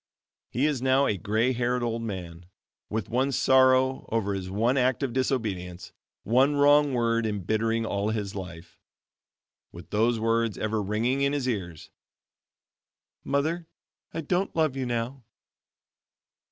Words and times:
He 0.49 0.65
is 0.65 0.81
now 0.81 1.05
a 1.05 1.15
gray 1.15 1.53
haired 1.53 1.83
old 1.83 2.01
man, 2.01 2.47
with 2.89 3.07
one 3.07 3.31
sorrow 3.31 4.09
over 4.11 4.33
his 4.33 4.49
one 4.49 4.75
act 4.75 5.03
of 5.03 5.13
disobedience, 5.13 5.91
one 6.23 6.55
wrong 6.55 6.95
word 6.95 7.27
embittering 7.27 7.85
all 7.85 8.09
his 8.09 8.33
life 8.33 8.79
with 9.71 9.91
those 9.91 10.19
words 10.19 10.57
ever 10.57 10.81
ringing 10.81 11.21
in 11.21 11.33
his 11.33 11.47
ears, 11.47 11.91
"Mother, 13.23 13.67
I 14.11 14.21
don't 14.21 14.55
love 14.55 14.75
you 14.75 14.87
now." 14.87 15.21